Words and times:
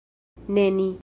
Ne 0.47 0.69
ni. 0.71 0.91